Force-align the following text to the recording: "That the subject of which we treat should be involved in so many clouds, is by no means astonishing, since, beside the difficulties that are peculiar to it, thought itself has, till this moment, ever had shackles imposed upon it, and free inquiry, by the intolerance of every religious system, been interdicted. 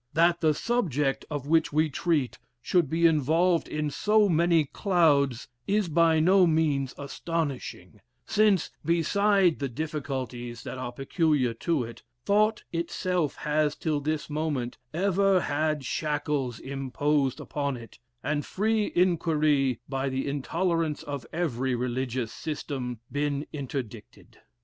"That 0.13 0.41
the 0.41 0.55
subject 0.55 1.25
of 1.29 1.45
which 1.45 1.71
we 1.71 1.87
treat 1.87 2.39
should 2.59 2.89
be 2.89 3.05
involved 3.05 3.67
in 3.67 3.91
so 3.91 4.27
many 4.27 4.65
clouds, 4.65 5.47
is 5.67 5.89
by 5.89 6.19
no 6.19 6.47
means 6.47 6.95
astonishing, 6.97 8.01
since, 8.25 8.71
beside 8.83 9.59
the 9.59 9.69
difficulties 9.69 10.63
that 10.63 10.79
are 10.79 10.91
peculiar 10.91 11.53
to 11.53 11.83
it, 11.83 12.01
thought 12.25 12.63
itself 12.73 13.35
has, 13.35 13.75
till 13.75 13.99
this 14.01 14.27
moment, 14.27 14.79
ever 14.91 15.41
had 15.41 15.85
shackles 15.85 16.57
imposed 16.57 17.39
upon 17.39 17.77
it, 17.77 17.99
and 18.23 18.43
free 18.43 18.91
inquiry, 18.95 19.81
by 19.87 20.09
the 20.09 20.27
intolerance 20.27 21.03
of 21.03 21.27
every 21.31 21.75
religious 21.75 22.33
system, 22.33 22.99
been 23.11 23.45
interdicted. 23.53 24.39